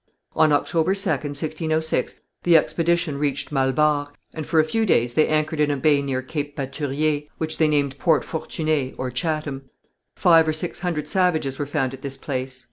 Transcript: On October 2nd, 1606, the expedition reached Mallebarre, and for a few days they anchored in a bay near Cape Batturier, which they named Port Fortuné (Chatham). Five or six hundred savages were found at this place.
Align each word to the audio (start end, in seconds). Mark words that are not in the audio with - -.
On 0.35 0.51
October 0.51 0.95
2nd, 0.95 1.35
1606, 1.39 2.21
the 2.41 2.57
expedition 2.57 3.19
reached 3.19 3.51
Mallebarre, 3.51 4.07
and 4.33 4.47
for 4.47 4.59
a 4.59 4.65
few 4.65 4.83
days 4.83 5.13
they 5.13 5.27
anchored 5.27 5.59
in 5.59 5.69
a 5.69 5.77
bay 5.77 6.01
near 6.01 6.23
Cape 6.23 6.55
Batturier, 6.55 7.27
which 7.37 7.59
they 7.59 7.67
named 7.67 7.99
Port 7.99 8.23
Fortuné 8.25 8.95
(Chatham). 9.13 9.69
Five 10.15 10.47
or 10.47 10.53
six 10.53 10.79
hundred 10.79 11.07
savages 11.07 11.59
were 11.59 11.67
found 11.67 11.93
at 11.93 12.01
this 12.01 12.17
place. 12.17 12.59